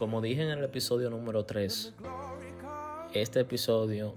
[0.00, 1.92] Como dije en el episodio número 3,
[3.12, 4.14] este episodio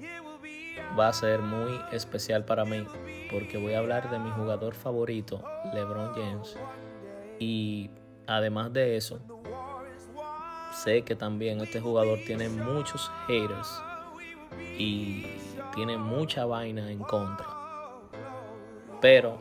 [0.98, 2.88] va a ser muy especial para mí
[3.30, 5.44] porque voy a hablar de mi jugador favorito,
[5.74, 6.56] LeBron James.
[7.38, 7.90] Y
[8.28, 9.20] además de eso,
[10.72, 13.84] sé que también este jugador tiene muchos haters
[14.80, 15.26] y
[15.76, 17.46] tiene mucha vaina en contra.
[19.02, 19.38] Pero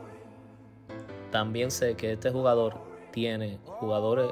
[1.31, 2.75] también sé que este jugador
[3.13, 4.29] tiene jugadores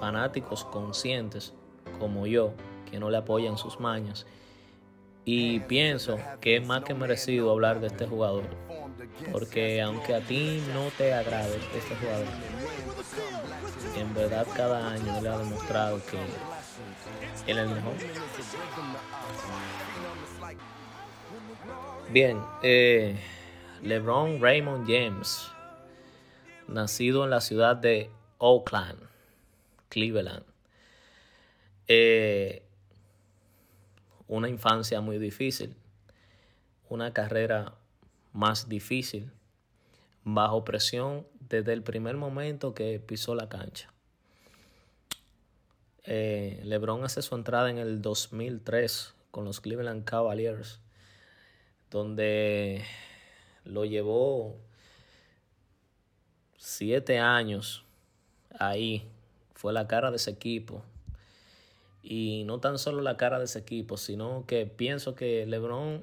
[0.00, 1.54] fanáticos conscientes
[1.98, 2.54] como yo
[2.90, 4.26] que no le apoyan sus mañas.
[5.24, 8.44] Y pienso que es más que merecido hablar de este jugador.
[9.30, 12.26] Porque aunque a ti no te agrade este jugador,
[13.96, 16.16] en verdad cada año le ha demostrado que
[17.50, 17.92] él es el mejor.
[22.10, 23.16] Bien, eh,
[23.82, 25.48] LeBron Raymond James,
[26.66, 28.98] nacido en la ciudad de Oakland,
[29.90, 30.44] Cleveland.
[31.86, 32.62] Eh,
[34.26, 35.76] una infancia muy difícil,
[36.88, 37.74] una carrera
[38.32, 39.30] más difícil,
[40.24, 43.92] bajo presión desde el primer momento que pisó la cancha.
[46.04, 50.80] Eh, LeBron hace su entrada en el 2003 con los Cleveland Cavaliers
[51.90, 52.84] donde
[53.64, 54.56] lo llevó
[56.56, 57.84] siete años
[58.58, 59.08] ahí.
[59.60, 60.82] Fue la cara de ese equipo.
[62.02, 66.02] Y no tan solo la cara de ese equipo, sino que pienso que LeBron,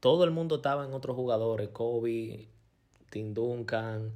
[0.00, 2.48] todo el mundo estaba en otros jugadores, Kobe,
[3.10, 4.12] Tim Duncan,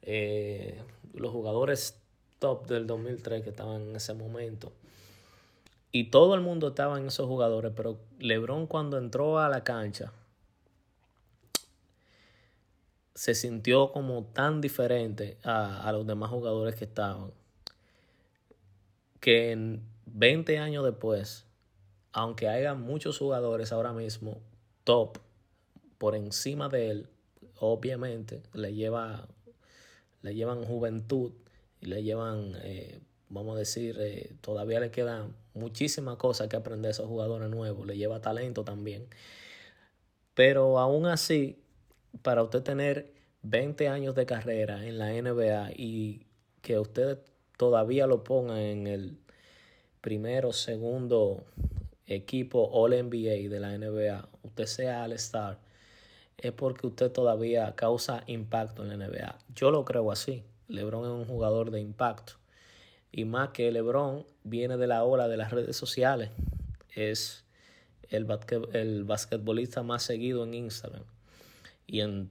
[0.00, 0.80] eh,
[1.12, 2.00] los jugadores
[2.38, 4.72] top del 2003 que estaban en ese momento.
[5.92, 10.14] Y todo el mundo estaba en esos jugadores, pero LeBron cuando entró a la cancha
[13.18, 17.32] se sintió como tan diferente a, los demás jugadores que estaban,
[19.18, 21.44] que en 20 años después,
[22.12, 24.38] aunque haya muchos jugadores ahora mismo
[24.84, 25.18] top
[25.98, 27.08] por encima de él,
[27.58, 29.26] obviamente le lleva
[30.22, 31.32] le llevan juventud
[31.80, 36.90] y le llevan eh, vamos a decir, eh, todavía le quedan muchísimas cosas que aprender
[36.90, 39.08] a esos jugadores nuevos, le lleva talento también.
[40.34, 41.58] Pero aún así,
[42.22, 46.26] para usted tener 20 años de carrera en la NBA y
[46.62, 47.18] que usted
[47.56, 49.18] todavía lo ponga en el
[50.00, 51.44] primero, segundo
[52.06, 55.58] equipo All NBA de la NBA, usted sea All Star,
[56.36, 59.38] es porque usted todavía causa impacto en la NBA.
[59.54, 60.44] Yo lo creo así.
[60.68, 62.34] LeBron es un jugador de impacto.
[63.10, 66.30] Y más que LeBron viene de la ola de las redes sociales.
[66.94, 67.44] Es
[68.10, 68.26] el,
[68.72, 71.04] el basquetbolista más seguido en Instagram
[71.88, 72.30] y en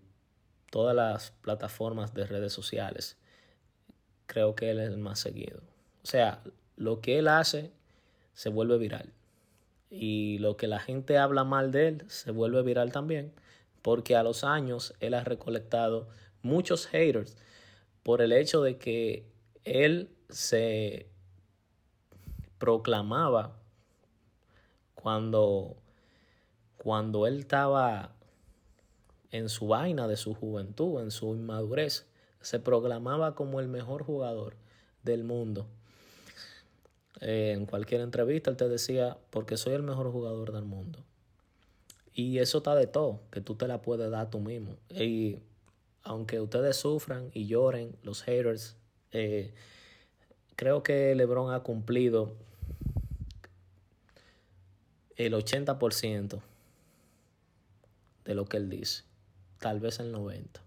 [0.72, 3.18] todas las plataformas de redes sociales.
[4.28, 5.60] Creo que él es el más seguido.
[6.04, 6.42] O sea,
[6.78, 7.72] lo que él hace
[8.34, 9.12] se vuelve viral.
[9.90, 13.34] Y lo que la gente habla mal de él se vuelve viral también.
[13.82, 16.08] Porque a los años él ha recolectado
[16.44, 17.36] muchos haters
[18.04, 19.26] por el hecho de que
[19.64, 21.10] él se
[22.60, 23.58] proclamaba
[24.94, 25.78] cuando,
[26.78, 28.17] cuando él estaba
[29.32, 32.08] en su vaina de su juventud, en su inmadurez,
[32.42, 34.56] se proclamaba como el mejor jugador
[35.04, 35.68] del mundo.
[37.22, 41.04] Eh, en cualquier entrevista él te decía, porque soy el mejor jugador del mundo.
[42.14, 44.78] Y eso está de todo, que tú te la puedes dar tú mismo.
[44.90, 45.40] Y
[46.04, 48.76] aunque ustedes sufran y lloren, los haters,
[49.12, 49.54] eh,
[50.56, 52.34] creo que LeBron ha cumplido
[55.16, 56.42] el 80%
[58.26, 59.04] de lo que él dice,
[59.60, 60.62] tal vez el 90%.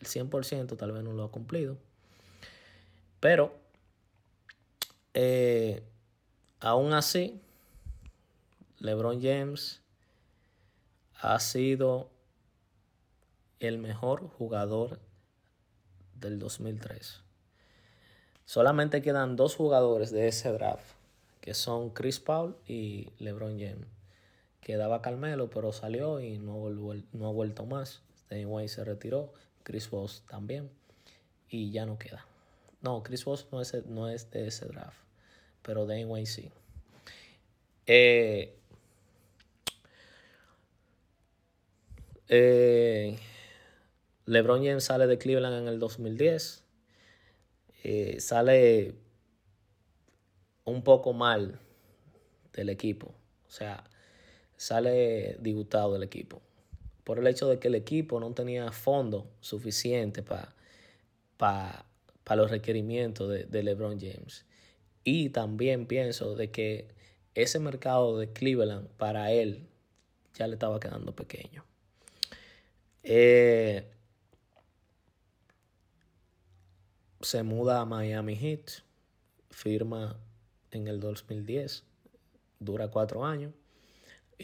[0.00, 1.76] El 100% tal vez no lo ha cumplido.
[3.20, 3.54] Pero,
[5.14, 5.82] eh,
[6.58, 7.40] aún así,
[8.78, 9.80] LeBron James
[11.20, 12.10] ha sido
[13.60, 14.98] el mejor jugador
[16.18, 17.20] del 2003.
[18.44, 20.84] Solamente quedan dos jugadores de ese draft,
[21.40, 23.86] que son Chris Paul y LeBron James.
[24.62, 26.70] Quedaba Carmelo, pero salió y no,
[27.12, 28.02] no ha vuelto más.
[28.30, 30.70] Danny White se retiró, Chris Voss también,
[31.50, 32.24] y ya no queda.
[32.80, 34.96] No, Chris Voss no es, no es de ese draft,
[35.60, 36.50] pero Danny White sí.
[37.86, 38.56] Eh,
[42.28, 43.18] eh,
[44.24, 46.62] LeBron James sale de Cleveland en el 2010
[47.84, 48.94] eh, sale
[50.64, 51.58] un poco mal
[52.52, 53.14] del equipo.
[53.46, 53.82] O sea,
[54.62, 56.40] sale disgustado del equipo.
[57.02, 61.84] Por el hecho de que el equipo no tenía fondo suficiente para
[62.36, 64.46] los requerimientos de, LeBron James.
[65.02, 66.86] Y también pienso de que
[67.34, 69.66] ese mercado de Cleveland para él
[70.34, 71.64] ya le estaba quedando pequeño.
[73.02, 73.84] Eh,
[77.20, 78.84] se muda a Miami Heat,
[79.50, 80.20] firma
[80.70, 81.82] en el 2010,
[82.60, 83.52] dura cuatro años.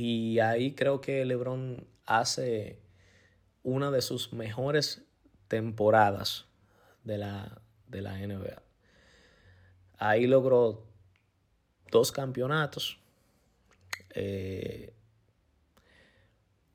[0.00, 2.78] Y ahí creo que LeBron hace
[3.64, 5.02] una de sus mejores
[5.48, 6.46] temporadas
[7.02, 8.62] de la, de la NBA.
[9.98, 10.86] Ahí logró
[11.90, 13.00] dos campeonatos
[14.10, 14.92] eh,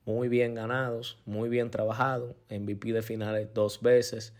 [0.04, 4.34] muy bien ganados, muy bien trabajado, MVP de finales dos veces,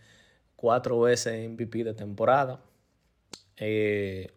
[0.55, 2.63] cuatro veces MVP de temporada,
[3.57, 4.31] eh,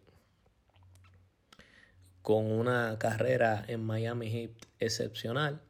[2.22, 5.60] con una carrera en Miami Heat excepcional.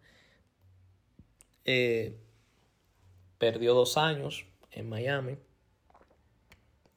[1.65, 2.17] Eh,
[3.39, 5.37] perdió dos años en Miami,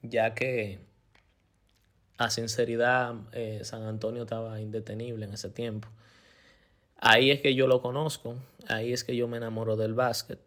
[0.02, 0.80] ya que
[2.18, 5.88] a sinceridad eh, San Antonio estaba indetenible en ese tiempo.
[6.98, 8.36] Ahí es que yo lo conozco,
[8.68, 10.40] ahí es que yo me enamoro del básquet.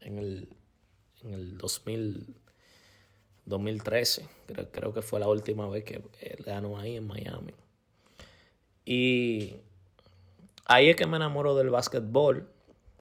[0.00, 0.48] En el,
[1.22, 2.34] en el 2000,
[3.46, 7.54] 2013, creo, creo que fue la última vez que él ganó ahí en Miami.
[8.84, 9.54] Y
[10.66, 12.48] ahí es que me enamoro del básquetbol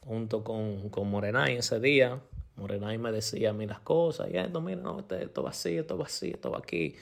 [0.06, 2.21] junto con, con Morenay ese día.
[2.56, 5.77] Morenay me decía a mí las cosas, y esto, mira, no, este, esto, va así,
[5.77, 6.95] esto va así, esto va aquí.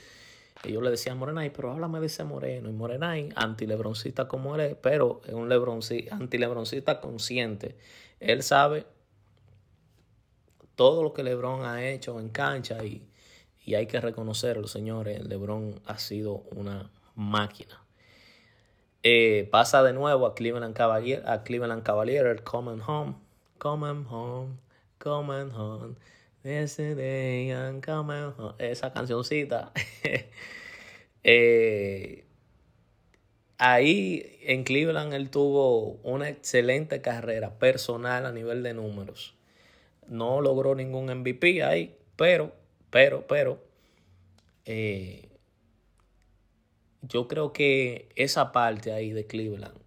[0.64, 2.70] Y yo le decía a Morenay, pero háblame de ese moreno.
[2.70, 7.76] Y Morenay, anti-lebroncista como él es, pero es un anti-lebroncista consciente.
[8.20, 8.86] Él sabe
[10.76, 13.06] todo lo que Lebron ha hecho en cancha y,
[13.66, 15.26] y hay que reconocerlo, señores.
[15.26, 17.84] Lebron ha sido una máquina.
[19.04, 23.16] Eh, pasa de nuevo a Cleveland Cavalier, a Cleveland Cavalier, Home.
[23.58, 24.58] Coming Home,
[24.98, 25.96] Coming Home.
[26.44, 28.56] Yesterday I'm coming home.
[28.58, 29.72] Esa cancioncita.
[31.24, 32.26] eh,
[33.58, 39.36] ahí en Cleveland él tuvo una excelente carrera personal a nivel de números.
[40.08, 42.54] No logró ningún MVP ahí, pero,
[42.94, 43.60] pero, pero,
[44.66, 45.28] eh,
[47.02, 49.80] yo creo que esa parte ahí de Cleveland,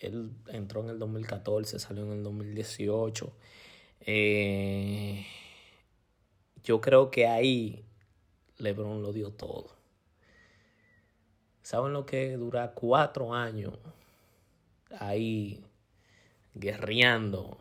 [0.00, 3.32] él entró en el 2014, salió en el 2018.
[4.00, 5.24] Eh,
[6.64, 7.84] yo creo que ahí
[8.56, 9.76] LeBron lo dio todo.
[11.62, 13.78] ¿Saben lo que dura cuatro años
[14.90, 15.64] ahí
[16.54, 17.58] guerreando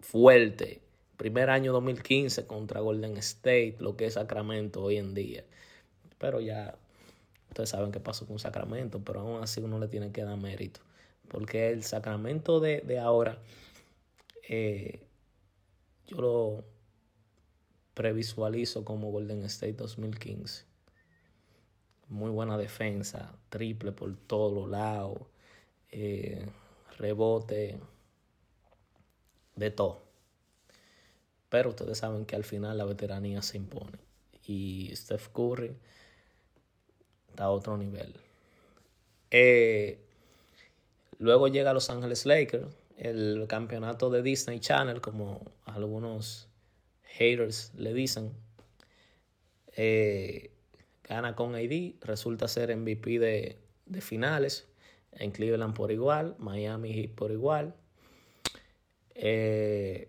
[0.00, 0.87] fuerte?
[1.18, 5.44] Primer año 2015 contra Golden State, lo que es Sacramento hoy en día.
[6.18, 6.78] Pero ya
[7.48, 10.80] Ustedes saben qué pasó con Sacramento, pero aún así uno le tiene que dar mérito.
[11.28, 13.38] Porque el Sacramento de, ahora,
[14.48, 15.00] eh,
[16.06, 16.64] yo lo
[17.94, 20.64] previsualizo como Golden State 2015.
[22.08, 25.18] Muy buena defensa, triple por todos los lados,
[25.90, 26.46] eh,
[26.98, 27.78] rebote,
[29.56, 30.07] de todo.
[31.48, 33.98] Pero ustedes saben que al final la veteranía se impone.
[34.46, 35.74] Y Steph Curry
[37.36, 38.14] a otro nivel.
[39.30, 39.98] Eh,
[41.18, 42.66] luego llega Los Ángeles Lakers,
[42.96, 46.48] el campeonato de Disney Channel, como algunos
[47.02, 48.32] haters le dicen.
[49.76, 50.50] Eh,
[51.04, 54.66] gana con AD, resulta ser MVP de, de finales.
[55.12, 57.74] En Cleveland por igual, Miami por igual.
[59.14, 60.08] Eh,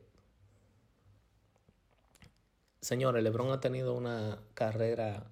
[2.81, 5.29] señores, LeBron ha tenido una carrera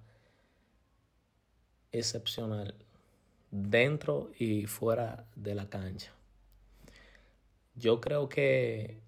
[1.92, 2.74] excepcional
[3.50, 6.12] dentro y fuera de la cancha.
[7.74, 9.00] Yo creo que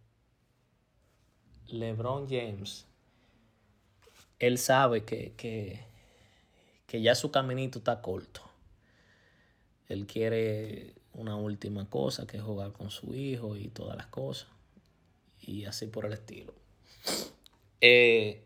[1.68, 2.87] LeBron James,
[4.38, 5.80] él sabe que, que,
[6.87, 8.42] que ya su caminito está corto.
[9.88, 14.49] Él quiere una última cosa, que es jugar con su hijo y todas las cosas.
[15.40, 16.54] Y así por el estilo.
[17.82, 18.42] Eh,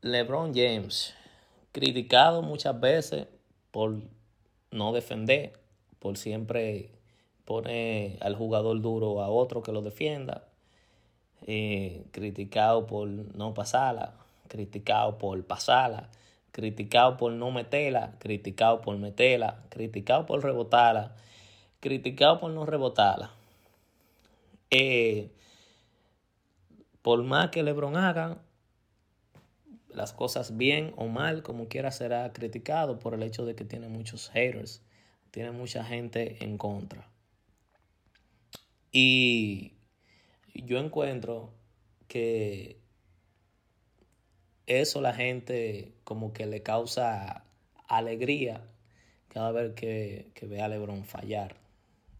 [0.00, 1.14] LeBron James,
[1.70, 3.26] criticado muchas veces
[3.70, 4.00] por
[4.70, 5.52] no defender,
[5.98, 6.90] por siempre
[7.44, 10.48] poner al jugador duro a otro que lo defienda,
[11.46, 14.14] eh, criticado por no pasarla,
[14.48, 16.08] criticado por pasarla,
[16.52, 21.14] criticado por no meterla, criticado por meterla, criticado por rebotarla,
[21.80, 23.30] criticado por no rebotarla.
[24.70, 25.30] Eh,
[27.02, 28.38] por más que LeBron haga,
[29.88, 33.88] las cosas bien o mal, como quiera, será criticado por el hecho de que tiene
[33.88, 34.82] muchos haters,
[35.30, 37.08] tiene mucha gente en contra.
[38.90, 39.72] Y
[40.54, 41.52] yo encuentro
[42.08, 42.78] que
[44.66, 47.44] eso la gente como que le causa
[47.88, 48.62] alegría
[49.28, 51.56] cada vez que, que ve a LeBron fallar.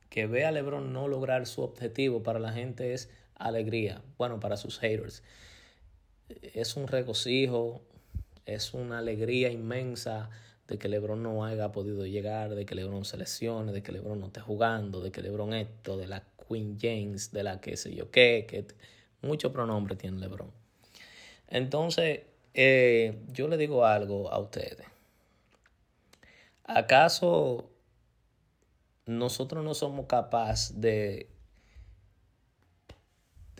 [0.08, 3.10] Que ve a LeBron no lograr su objetivo para la gente es
[3.46, 4.02] alegría.
[4.18, 5.22] Bueno, para sus haters.
[6.54, 7.82] Es un regocijo,
[8.46, 10.30] es una alegría inmensa
[10.68, 14.20] de que LeBron no haya podido llegar, de que LeBron se lesione, de que LeBron
[14.20, 17.94] no esté jugando, de que LeBron esto, de la Queen James, de la que sé
[17.94, 18.66] yo qué, que
[19.20, 20.50] mucho pronombre tiene LeBron.
[21.48, 22.20] Entonces,
[22.54, 24.86] eh, yo le digo algo a ustedes.
[26.64, 27.68] ¿Acaso
[29.06, 31.28] nosotros no somos capaces de,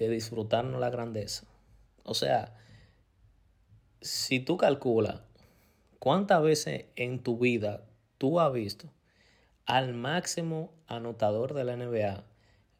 [0.03, 1.47] de disfrutarnos la grandeza?
[2.05, 2.55] O sea,
[4.01, 5.21] si tú calculas
[5.99, 7.85] cuántas veces en tu vida
[8.19, 8.89] tú has visto
[9.65, 12.25] al máximo anotador de la NBA,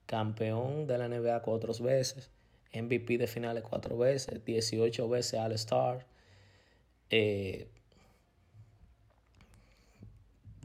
[0.07, 2.31] campeón de la NBA cuatro veces,
[2.75, 6.07] MVP de finales cuatro veces, 18 veces All-Star,
[7.11, 7.69] eh,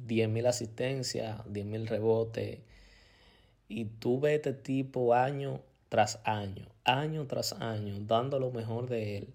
[0.07, 2.59] 10.000 asistencias, 10.000 rebotes,
[3.69, 9.17] y tú ves este tipo año tras año, año tras año, dando lo mejor de
[9.17, 9.34] él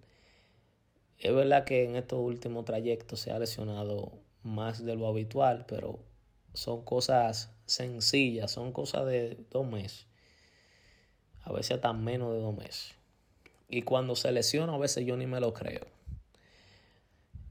[1.23, 4.11] es verdad que en estos últimos trayectos se ha lesionado
[4.43, 6.01] más de lo habitual, pero
[6.53, 10.09] son cosas sencillas, son cosas de dos meses.
[11.45, 12.95] A veces hasta menos de dos meses.
[13.69, 15.87] Y cuando se lesiona, a veces yo ni me lo creo.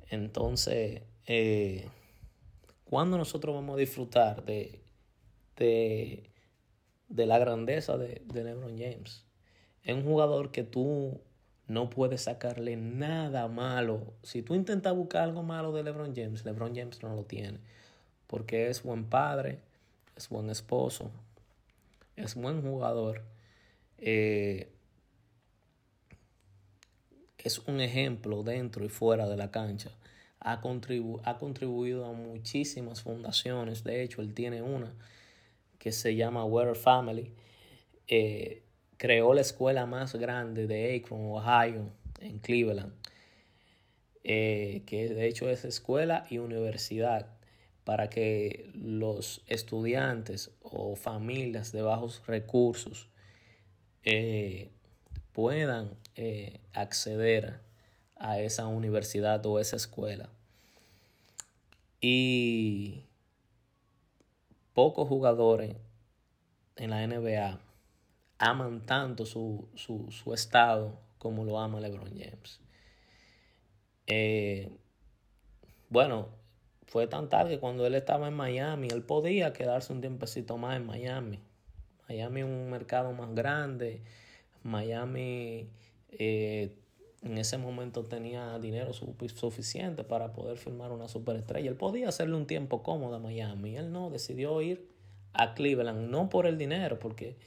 [0.09, 1.87] Entonces, eh,
[2.83, 4.81] ¿cuándo nosotros vamos a disfrutar de,
[5.55, 6.29] de,
[7.11, 9.25] de la grandeza de, de LeBron James?
[9.83, 11.19] Es un jugador que tú
[11.67, 14.13] no puedes sacarle nada malo.
[14.23, 17.59] Si tú intentas buscar algo malo de LeBron James, LeBron James no lo tiene.
[18.27, 19.59] Porque es buen padre,
[20.15, 21.11] es buen esposo,
[22.15, 23.23] es buen jugador.
[23.97, 24.69] Eh,
[27.37, 29.91] es un ejemplo dentro y fuera de la cancha.
[30.39, 30.61] Ha,
[31.23, 33.83] ha contribuido a muchísimas fundaciones.
[33.83, 34.91] De hecho, él tiene una
[35.81, 37.33] que se llama Weather Family.
[38.07, 38.61] Eh,
[38.97, 42.93] creó la escuela más grande de Akron, Ohio, en Cleveland,
[44.23, 47.33] eh, que de hecho es escuela y universidad
[47.83, 53.09] para que los estudiantes o familias de bajos recursos
[54.03, 54.69] eh,
[55.33, 55.97] puedan
[56.73, 57.59] acceder
[58.17, 60.29] a esa universidad o esa escuela.
[61.99, 63.05] Y
[64.73, 65.75] pocos jugadores
[66.75, 67.59] en la NBA
[68.37, 69.69] aman tanto su,
[70.33, 72.59] estado como lo ama LeBron James.
[74.07, 74.71] Eh,
[75.89, 76.29] bueno,
[76.87, 80.85] fue tan tarde cuando él estaba en Miami, él podía quedarse un tiempecito más en
[80.85, 81.39] Miami.
[82.09, 84.01] Miami es un mercado más grande.
[84.63, 85.69] Miami
[86.09, 86.75] eh,
[87.23, 91.69] en ese momento tenía dinero suficiente para poder firmar una superestrella.
[91.69, 93.77] Él podía hacerle un tiempo cómodo a Miami.
[93.77, 94.87] Él no, decidió ir
[95.33, 97.37] a Cleveland, no por el dinero, porque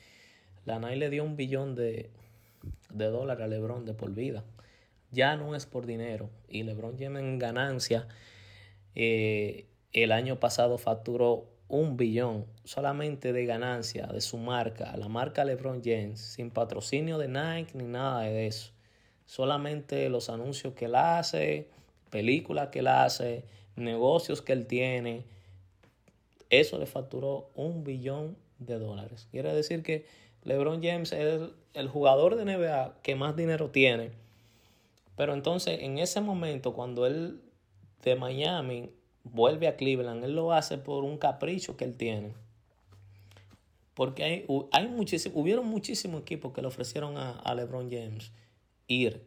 [0.65, 2.11] la NAI le dio un billón de,
[2.91, 4.45] dólares a LeBron de por vida.
[5.11, 6.31] Ya no es por dinero.
[6.49, 8.07] Y LeBron tiene en ganancia.
[8.95, 15.45] Eh, el año pasado facturó un billón solamente de ganancia de su marca, la marca
[15.45, 18.75] LeBron James, sin patrocinio de Nike ni nada de eso.
[19.27, 21.69] Solamente los anuncios que él hace,
[22.11, 23.45] películas que él hace,
[23.77, 25.25] negocios que él tiene.
[26.51, 29.27] Eso le facturó un billón de dólares.
[29.31, 30.07] Quiere decir que
[30.45, 31.41] LeBron James es
[31.73, 34.11] el, jugador de NBA que más dinero tiene.
[35.17, 37.41] Pero entonces, en ese momento, cuando él
[38.03, 38.91] de Miami
[39.23, 42.35] vuelve a Cleveland, él lo hace por un capricho que él tiene.
[43.95, 48.33] Porque hay, hay muchísimo, hubieron muchísimos equipos que le ofrecieron a, LeBron James
[48.87, 49.23] ir.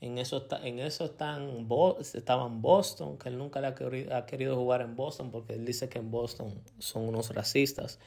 [0.00, 1.68] En eso, en eso están,
[2.14, 5.88] estaban Boston, que él nunca le ha ha querido jugar en Boston porque él dice
[5.88, 8.00] que en Boston son unos racistas.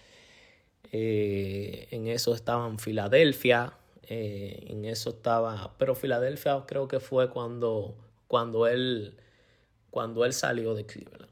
[0.92, 7.30] Eh, en eso estaba en Filadelfia, eh, en eso estaba, pero Filadelfia creo que fue
[7.30, 7.96] cuando,
[8.28, 9.18] cuando, él,
[9.90, 11.32] cuando él salió de Cleveland.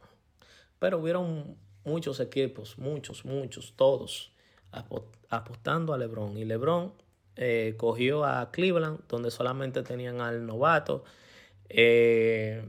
[0.79, 4.31] Pero hubieron muchos equipos, muchos, muchos, todos
[5.29, 6.37] apostando a LeBron.
[6.37, 6.93] Y LeBron
[7.35, 11.03] eh, cogió a Cleveland, donde solamente tenían al novato.
[11.69, 12.63] Eh,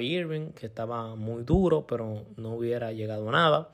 [0.00, 3.70] Irving, que estaba muy duro, pero no hubiera llegado a nada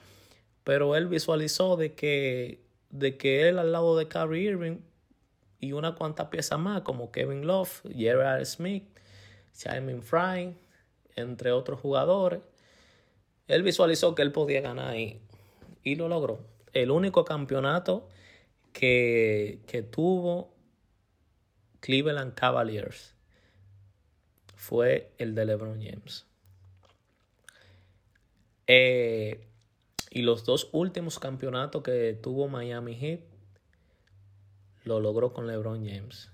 [0.67, 4.79] pero él visualizó de que, de que él al lado de Kyrie Irving
[5.61, 8.83] y una cuanta piezas más como Kevin Love, Gerard Smith,
[9.53, 10.57] Simon Fry,
[11.15, 12.41] entre otros jugadores,
[13.47, 15.21] él visualizó que él podía ganar ahí
[15.85, 16.41] y lo logró.
[16.73, 18.09] El único campeonato
[18.77, 20.53] que, que tuvo
[21.81, 23.15] Cleveland Cavaliers
[24.55, 26.27] fue el de LeBron James.
[28.67, 29.49] Eh,
[30.11, 33.21] y los dos últimos campeonatos que tuvo Miami Heat
[34.85, 36.31] lo logró con LeBron James.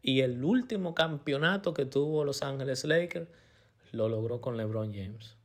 [0.00, 3.28] Y el último campeonato que tuvo Los Ángeles Lakers
[3.92, 5.36] lo logró con LeBron James.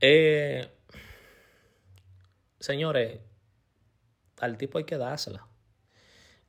[0.00, 0.68] Eh,
[2.58, 3.20] señores,
[4.40, 5.46] al tipo hay que dársela.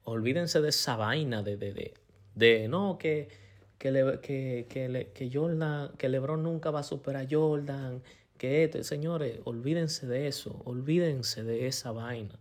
[0.03, 1.93] Olvídense de esa vaina de, de,
[2.36, 3.29] de, no, que,
[3.77, 8.01] que, le, que, que, que, Jordan, que LeBron nunca va a superar a Jordan,
[8.38, 12.39] que este, señores, olvídense de eso, olvídense de esa vaina.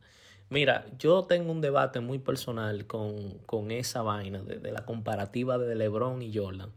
[0.51, 5.59] Mira, yo tengo un debate muy personal con, con esa vaina de, de, la comparativa
[5.59, 6.73] de LeBron y Jordan.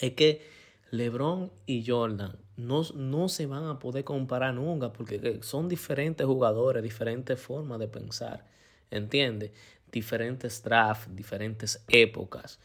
[0.00, 0.42] Es que
[0.90, 6.82] LeBron y Jordan no, no se van a poder comparar nunca porque son diferentes jugadores,
[6.82, 8.44] diferentes formas de pensar.
[8.90, 9.52] ¿Entiendes?
[9.90, 12.58] Diferentes drafts, diferentes épocas.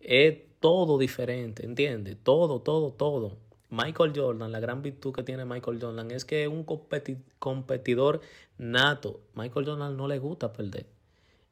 [0.00, 2.16] Es todo diferente, ¿entiendes?
[2.22, 3.36] Todo, todo, todo.
[3.70, 6.64] Michael Jordan, la gran virtud que tiene Michael Jordan es que es un
[7.38, 8.20] competidor
[8.58, 9.20] nato.
[9.34, 10.86] Michael Jordan no le gusta perder.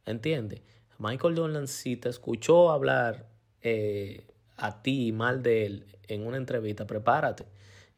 [0.04, 0.60] ¿Entiendes?
[0.98, 3.26] Michael Jordan, si te escuchó hablar
[3.62, 4.26] eh,
[4.56, 7.46] a ti mal de él en una entrevista, prepárate.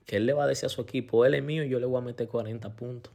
[0.06, 1.86] Que él le va a decir a su equipo, él es mío y yo le
[1.86, 3.12] voy a meter 40 puntos.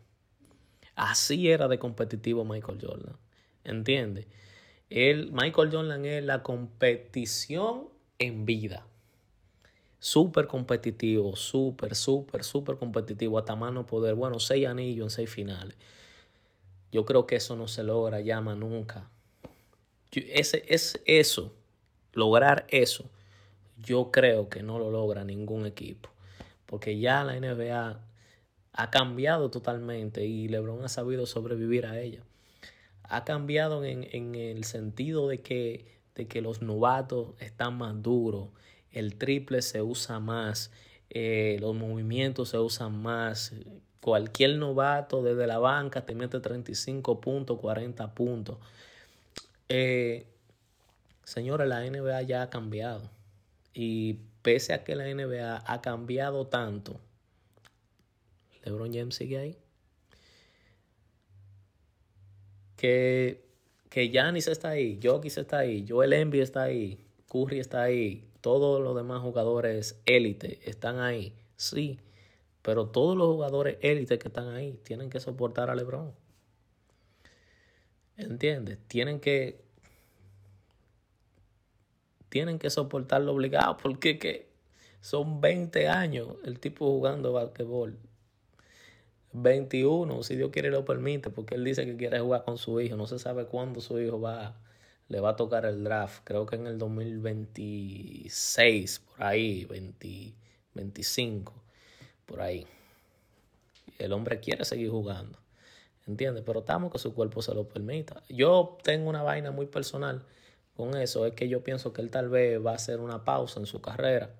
[0.95, 3.17] Así era de competitivo Michael Jordan.
[3.63, 4.27] ¿Entiendes?
[4.89, 7.89] Michael Jordan es la competición
[8.19, 8.85] en vida
[9.99, 14.15] súper competitivo, súper, súper, súper competitivo, hasta mano poder.
[14.15, 15.75] Bueno, seis anillos en seis finales.
[16.91, 19.09] Yo creo que eso no se logra llama nunca.
[20.11, 21.53] ese, es eso,
[22.13, 23.09] lograr eso,
[23.77, 26.09] yo creo que no lo logra ningún equipo.
[26.67, 27.99] Porque ya la NBA
[28.73, 32.21] ha cambiado totalmente y LeBron ha sabido sobrevivir a ella.
[33.03, 38.49] Ha cambiado en, el sentido de que, de que los novatos están más duros
[38.97, 40.71] el triple se usa más,
[41.09, 43.53] eh, los movimientos se usan más.
[44.01, 48.57] Cualquier novato desde la banca te mete 35 puntos, 40 puntos.
[49.69, 50.25] Eh,
[51.23, 53.09] señores, la NBA ya ha cambiado.
[53.73, 57.01] Y pese a que la NBA ha cambiado tanto,
[58.63, 59.57] LeBron James sigue ahí.
[62.77, 63.43] Que,
[63.89, 68.81] que Giannis está ahí, Jokic está ahí, Joel Embiid está ahí, Curry está ahí, todos
[68.81, 71.99] los demás jugadores élite están ahí, sí,
[72.61, 76.13] pero todos los jugadores élite que están ahí tienen que soportar a LeBron.
[78.15, 78.77] ¿Entiendes?
[78.87, 79.66] Tienen que
[82.37, 84.47] tienen que soportarlo obligado porque que
[85.01, 87.97] son 20 años el tipo jugando basquetbol.
[89.33, 92.95] 21, si Dios quiere lo permite, porque él dice que quiere jugar con su hijo.
[92.95, 94.55] No se sabe cuándo su hijo va
[95.07, 101.55] le va a tocar el draft, creo que en el 2026, por ahí, 2025,
[102.27, 102.67] por ahí.
[103.97, 105.39] El hombre quiere seguir jugando,
[106.05, 106.43] ¿entiendes?
[106.45, 108.21] Pero estamos que su cuerpo se lo permita.
[108.29, 110.23] Yo tengo una vaina muy personal
[110.77, 113.59] con eso, es que yo pienso que él tal vez va a hacer una pausa
[113.59, 114.31] en su carrera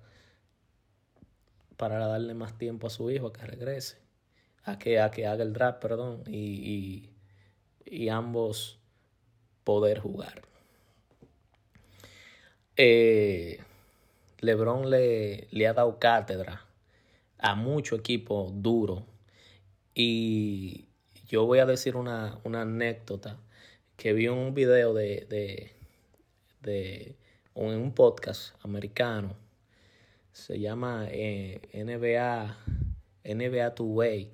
[1.76, 3.98] para darle más tiempo a su hijo a que regrese,
[4.64, 7.10] a que, a que haga el draft, perdón, y,
[7.84, 8.78] y ambos
[9.64, 10.48] poder jugar
[12.78, 13.58] eh,
[14.38, 16.64] LeBron le, le, ha dado cátedra
[17.38, 19.04] a mucho equipo duro.
[19.94, 20.86] Y
[21.28, 23.38] yo voy a decir una, anécdota
[23.96, 25.72] que vi un video de, de,
[26.62, 27.16] de
[27.54, 29.36] un podcast americano.
[30.32, 32.56] Se llama eh, NBA,
[33.24, 34.30] NBA Two Way,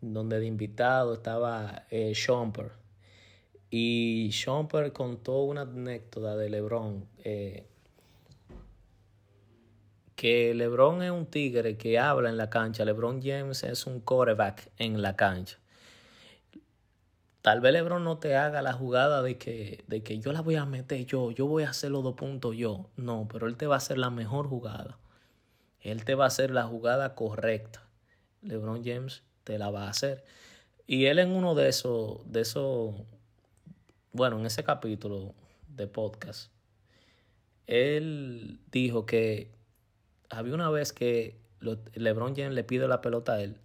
[0.00, 2.72] donde de invitado estaba eh, Shumper.
[3.70, 7.08] Y Shumper contó una anécdota de LeBron.
[7.24, 7.66] Eh,
[10.16, 12.84] que LeBron es un tigre que habla en la cancha.
[12.84, 15.59] LeBron James es un quarterback en la cancha.
[17.42, 20.56] Tal vez LeBron no te haga la jugada de que, de que yo la voy
[20.56, 22.90] a meter yo, yo voy a hacer los dos puntos yo.
[22.96, 24.98] No, pero él te va a hacer la mejor jugada.
[25.80, 27.88] Él te va a hacer la jugada correcta.
[28.42, 30.24] LeBron James te la va a hacer.
[30.86, 32.94] Y él en uno de esos, de esos,
[34.12, 35.34] bueno, en ese capítulo
[35.68, 36.52] de podcast,
[37.66, 39.50] él dijo que
[40.28, 41.40] había una vez que
[41.94, 43.56] LeBron James le pide la pelota a él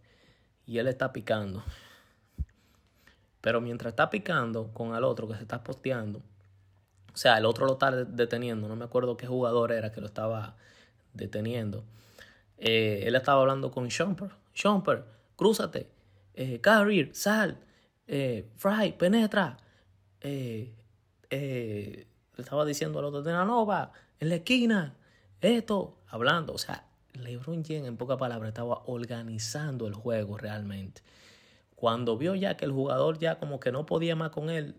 [0.66, 1.64] y él está picando.
[3.46, 6.18] Pero mientras está picando con el otro que se está posteando,
[7.14, 10.08] o sea, el otro lo está deteniendo, no me acuerdo qué jugador era que lo
[10.08, 10.56] estaba
[11.14, 11.84] deteniendo.
[12.58, 14.32] Eh, él estaba hablando con Shumper.
[14.56, 15.04] Shumper,
[15.36, 15.88] crúzate.
[16.34, 16.60] Eh,
[17.12, 17.60] sal.
[18.08, 19.58] Eh, Fry, penetra.
[20.22, 20.74] Eh,
[21.30, 24.96] eh, le estaba diciendo al otro, de la nova, en la esquina.
[25.40, 26.52] esto, hablando.
[26.52, 31.04] O sea, LeBron James, en pocas palabras, estaba organizando el juego realmente.
[31.86, 34.74] Cuando vio ya que el jugador ya como que no podía más con él,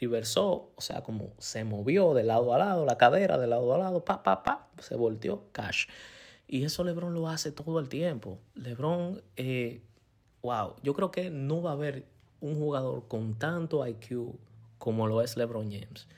[0.00, 3.78] reversó, o sea, como se movió de lado a lado, la cadera de lado a
[3.78, 5.86] lado, pa, pa, pa, se volteó, cash.
[6.48, 8.40] Y eso LeBron lo hace todo el tiempo.
[8.56, 9.80] LeBron, eh,
[10.42, 12.04] wow, yo creo que no va a haber
[12.40, 14.34] un jugador con tanto IQ
[14.78, 16.08] como lo es LeBron James.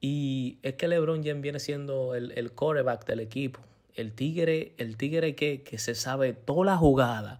[0.00, 3.60] Y es que LeBron James viene siendo el, el quarterback del equipo.
[3.94, 7.38] El tigre, el tigre que, que se sabe toda la jugada.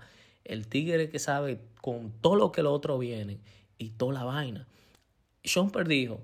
[0.49, 3.39] El tigre que sabe con todo lo que lo otro viene
[3.79, 4.67] y toda la vaina.
[5.45, 6.21] Sean dijo,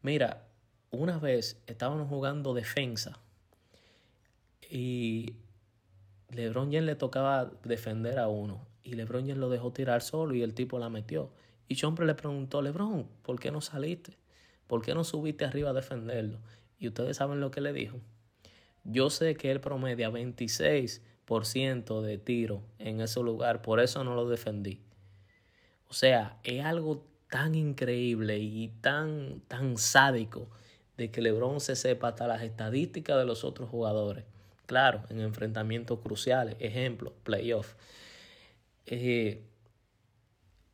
[0.00, 0.46] mira,
[0.90, 3.20] una vez estábamos jugando defensa
[4.70, 5.34] y
[6.30, 10.42] LeBron James le tocaba defender a uno y LeBron James lo dejó tirar solo y
[10.42, 11.30] el tipo la metió.
[11.68, 14.16] Y Chomper le preguntó, LeBron, ¿por qué no saliste?
[14.66, 16.38] ¿Por qué no subiste arriba a defenderlo?
[16.78, 17.98] Y ustedes saben lo que le dijo.
[18.84, 24.28] Yo sé que él promedia 26% de tiro en ese lugar, por eso no lo
[24.28, 24.80] defendí.
[25.88, 30.48] O sea, es algo tan increíble y tan, tan sádico
[30.96, 34.24] de que LeBron se sepa hasta las estadísticas de los otros jugadores.
[34.66, 37.74] Claro, en enfrentamientos cruciales, ejemplo, playoff.
[38.86, 39.42] Eh,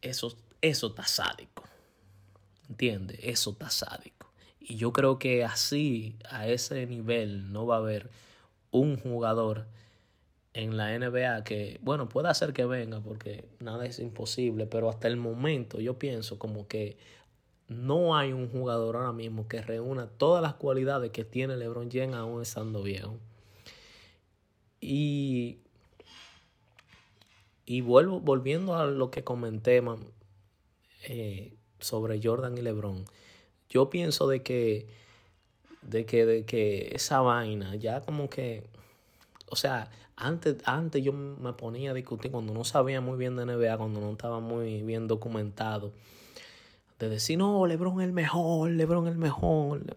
[0.02, 1.64] eso, eso está sádico.
[2.68, 3.18] ¿Entiendes?
[3.22, 4.32] Eso está sádico.
[4.60, 8.10] Y yo creo que así, a ese nivel, no va a haber
[8.70, 9.66] un jugador
[10.54, 15.08] en la NBA que, bueno, puede hacer que venga porque nada es imposible, pero hasta
[15.08, 16.96] el momento yo pienso como que
[17.66, 22.14] no hay un jugador ahora mismo que reúna todas las cualidades que tiene LeBron James
[22.14, 23.18] aún estando viejo.
[24.80, 25.58] Y,
[27.66, 29.82] y vuelvo, volviendo a lo que comenté
[31.08, 33.04] eh, sobre Jordan y LeBron,
[33.68, 34.86] yo pienso de que,
[35.82, 38.68] de que, de que esa vaina ya como que,
[39.48, 43.46] o sea, antes, antes yo me ponía a discutir cuando no sabía muy bien de
[43.46, 45.92] NBA, cuando no estaba muy bien documentado,
[46.98, 49.96] de decir, no, Lebron es el mejor, Lebron es el mejor.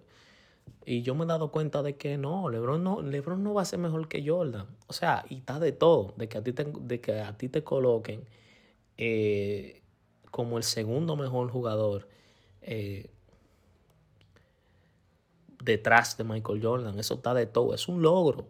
[0.89, 3.65] Y yo me he dado cuenta de que no, LeBron no, LeBron no va a
[3.65, 4.67] ser mejor que Jordan.
[4.87, 7.49] O sea, y está de todo, de que a ti te, de que a ti
[7.49, 8.23] te coloquen
[8.97, 9.81] eh,
[10.31, 12.07] como el segundo mejor jugador
[12.61, 13.09] eh,
[15.61, 16.97] detrás de Michael Jordan.
[16.99, 18.47] Eso está de todo, es un logro.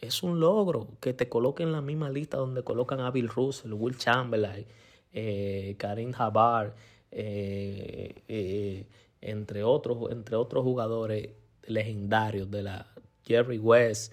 [0.00, 3.72] Es un logro que te coloquen en la misma lista donde colocan a Bill Russell,
[3.72, 4.64] Will Chamberlain,
[5.12, 6.74] eh, Karim Jabbar,
[7.10, 8.86] eh,
[9.20, 11.30] entre otros, entre otros jugadores
[11.66, 12.86] legendarios de la
[13.24, 14.12] Jerry West,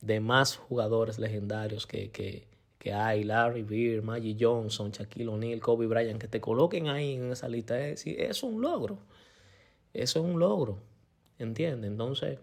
[0.00, 2.46] demás jugadores legendarios que, que,
[2.78, 7.32] que hay, Larry Bird, Maggie Johnson, Shaquille O'Neal, Kobe Bryant, que te coloquen ahí en
[7.32, 8.98] esa lista, es, es un logro.
[9.92, 10.78] Eso es un logro,
[11.38, 11.90] ¿entiendes?
[11.90, 12.38] Entonces,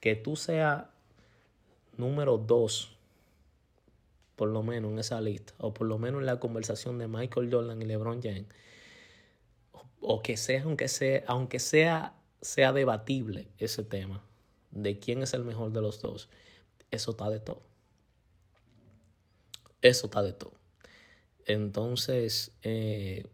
[0.00, 0.84] que tú seas
[1.98, 2.96] número dos,
[4.36, 7.48] por lo menos en esa lista, o por lo menos en la conversación de Michael
[7.52, 8.46] Jordan y LeBron James,
[10.00, 14.22] o que sea, aunque sea, aunque sea, sea debatible ese tema
[14.70, 16.28] de quién es el mejor de los dos,
[16.90, 17.62] eso está de todo.
[19.82, 20.54] Eso está de todo.
[21.46, 23.26] Entonces, eh,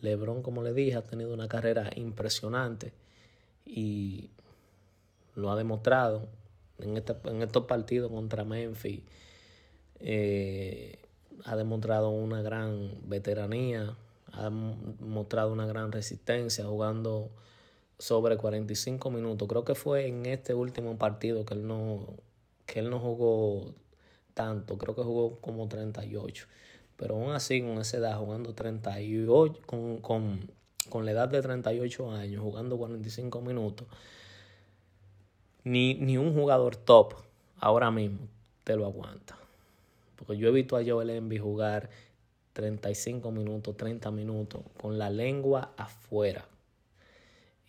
[0.00, 2.92] Lebron, como le dije, ha tenido una carrera impresionante
[3.64, 4.30] y
[5.34, 6.28] lo ha demostrado
[6.78, 9.02] en, este, en estos partidos contra Memphis.
[10.00, 10.98] Eh,
[11.44, 13.96] ha demostrado una gran veteranía,
[14.32, 17.30] ha mostrado una gran resistencia jugando
[17.98, 19.48] sobre 45 minutos.
[19.48, 22.06] Creo que fue en este último partido que él no,
[22.66, 23.74] que él no jugó
[24.34, 26.46] tanto, creo que jugó como 38.
[26.96, 30.50] Pero aún así, con esa edad, jugando 38, con, con,
[30.88, 33.86] con la edad de 38 años, jugando 45 minutos,
[35.64, 37.14] ni, ni un jugador top
[37.58, 38.28] ahora mismo
[38.64, 39.36] te lo aguanta.
[40.16, 41.90] Porque yo he visto a Joel Embiid jugar
[42.52, 46.46] 35 minutos, 30 minutos, con la lengua afuera.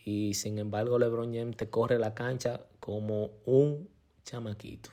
[0.04, 3.88] Y sin embargo, LeBron James te corre la cancha como un
[4.24, 4.90] chamaquito.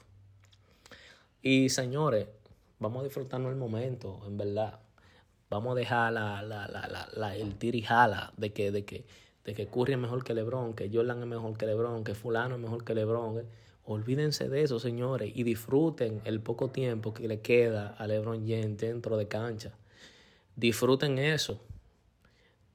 [1.43, 2.27] Y señores,
[2.79, 4.79] vamos a disfrutarnos el momento, en verdad.
[5.51, 9.07] Vamos a dejar la, la, la, la el tirijala de que, de que,
[9.49, 12.57] de que Curry es mejor que LeBron, que Jordan es mejor que LeBron, que fulano
[12.57, 13.45] es mejor que LeBron.
[13.87, 18.77] Olvídense de eso, señores, y disfruten el poco tiempo que le queda a LeBron James
[18.77, 19.73] dentro de cancha.
[20.55, 21.63] Disfruten eso.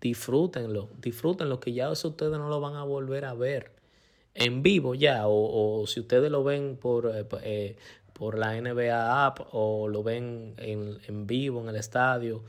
[0.01, 0.89] Disfrútenlo.
[0.99, 3.73] Disfruten que ya ustedes no lo van a volver a ver
[4.33, 5.27] en vivo ya.
[5.27, 7.75] O, si ustedes lo ven por, eh, eh,
[8.13, 12.41] por la NBA app o lo ven en, en vivo en el estadio.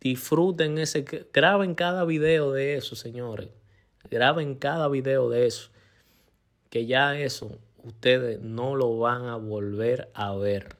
[0.00, 3.50] Disfruten ese, graben cada video de eso, señores.
[4.10, 5.70] Graben cada video de eso.
[6.70, 10.76] Que ya eso ustedes no lo van a volver a ver.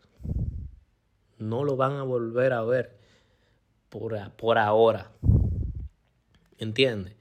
[1.38, 2.96] No lo van a volver a ver
[3.88, 5.10] por, por ahora.
[6.58, 7.14] ¿Entiendes?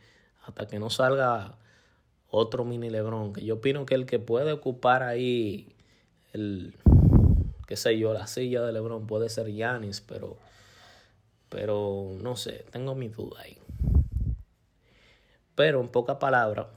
[0.46, 1.58] Hasta que no salga
[2.30, 3.34] otro mini Lebron.
[3.34, 5.76] Que yo opino que el que puede ocupar ahí
[6.34, 6.76] el,
[7.68, 10.38] qué sé yo, la silla de Lebron puede ser Yanis, pero,
[11.50, 13.58] pero no sé, tengo mi duda ahí.
[15.56, 16.68] Pero en pocas palabras,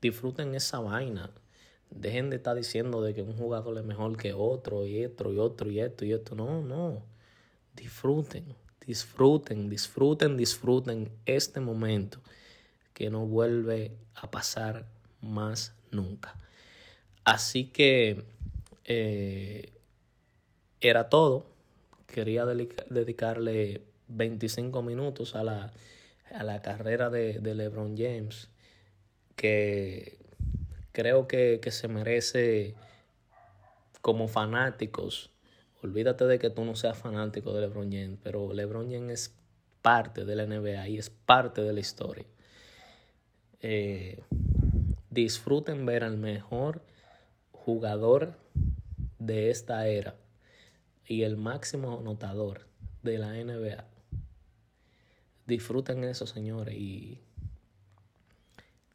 [0.00, 1.30] disfruten esa vaina.
[1.90, 5.38] Dejen de estar diciendo de que un jugador es mejor que otro y otro y
[5.38, 6.34] otro y esto y esto.
[6.34, 7.02] No, no.
[7.74, 8.54] Disfruten,
[8.86, 12.20] disfruten, disfruten, disfruten este momento
[12.92, 14.86] que no vuelve a pasar
[15.20, 16.34] más nunca.
[17.24, 18.24] Así que
[18.84, 19.72] eh,
[20.80, 21.49] era todo.
[22.12, 25.72] Quería dedicarle 25 minutos a la
[26.32, 28.48] a la carrera de, LeBron James,
[29.36, 30.18] que
[30.92, 32.74] creo que, se merece
[34.00, 35.30] como fanáticos.
[35.82, 39.34] Olvídate de que tú no seas fanático de LeBron James, pero LeBron James es
[39.82, 42.26] parte de la NBA y es parte de la historia.
[43.62, 44.22] Eh,
[45.10, 46.82] disfruten ver al mejor
[47.52, 48.34] jugador
[49.18, 50.14] de esta era
[51.10, 52.68] y el máximo anotador
[53.02, 53.84] de la NBA
[55.44, 57.18] disfruten eso, señores, y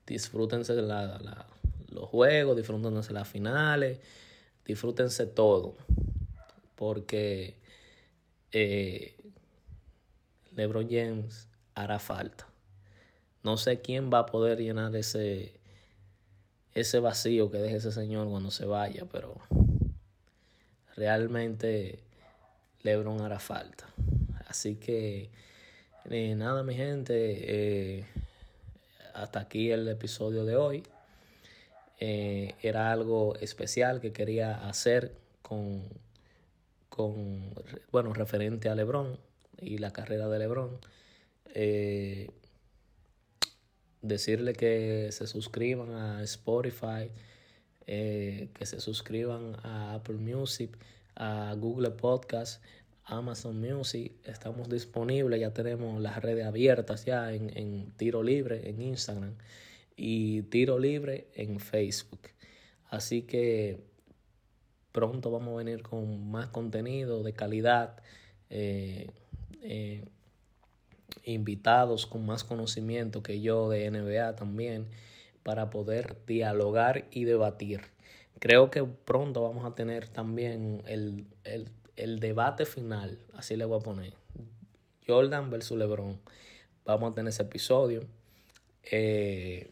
[0.08, 1.46] disfrútense la,
[1.90, 4.00] los juegos, disfrútense las finales,
[4.64, 5.76] disfrútense todo,
[6.76, 7.58] porque
[8.54, 9.18] eh,
[10.54, 12.48] LeBron James hará falta.
[13.44, 15.60] No sé quién va a poder llenar ese,
[16.72, 19.36] ese vacío que deje ese señor cuando se vaya, pero
[20.96, 22.00] realmente
[22.84, 23.86] LeBron hará falta.
[24.48, 25.30] Así que
[26.10, 28.06] eh, nada, mi gente, eh,
[29.14, 30.84] hasta aquí el episodio de hoy.
[32.00, 35.84] Eh, era algo especial que quería hacer con,
[36.90, 37.54] con,
[37.92, 39.18] bueno, referente a Lebron
[39.62, 40.80] y la carrera de Lebron.
[44.02, 47.10] decirle que se suscriban a Spotify,
[47.86, 50.78] que se suscriban a Apple Music,
[51.16, 52.62] a Google Podcast,
[53.06, 59.36] Amazon Music, estamos disponibles, ya tenemos las redes abiertas ya en, Tiro Libre en Instagram
[59.96, 62.22] y Tiro Libre en Facebook.
[62.90, 63.80] Así que
[64.92, 68.02] pronto vamos a venir con más contenido de calidad,
[68.50, 69.12] eh,
[69.62, 70.04] eh,
[71.26, 74.88] invitados con más conocimiento que yo de NBA también,
[75.46, 77.82] para poder dialogar y debatir.
[78.40, 81.28] Creo que pronto vamos a tener también el,
[81.96, 84.14] el debate final, así le voy a poner,
[85.08, 86.20] Jordan versus LeBron.
[86.84, 88.06] Vamos a tener ese episodio.
[88.92, 89.72] Eh,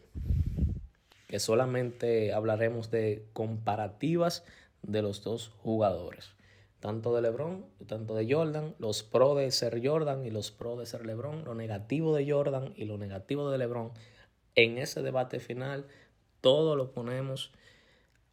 [1.28, 4.44] que solamente hablaremos de comparativas
[4.82, 6.30] de los dos jugadores.
[6.80, 10.86] Tanto de LeBron, tanto de Jordan, los pros de ser Jordan y los pros de
[10.86, 13.90] ser LeBron, lo negativo de Jordan y lo negativo de LeBron.
[14.54, 15.86] En ese debate final,
[16.40, 17.52] todo lo ponemos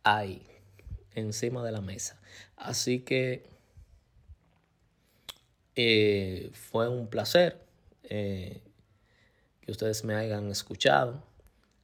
[0.04, 0.46] ahí,
[1.16, 2.20] encima de la mesa.
[2.56, 3.46] Así que
[5.76, 7.60] eh, fue un placer
[8.04, 8.62] eh,
[9.62, 11.24] que ustedes me hayan escuchado.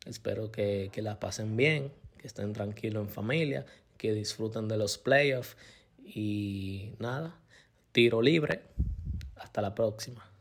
[0.06, 3.66] Espero que, que la pasen bien, que estén tranquilos en familia,
[3.98, 5.58] que disfruten de los playoffs
[6.06, 7.36] y nada,
[7.92, 8.62] tiro libre.
[9.36, 10.37] Hasta la próxima.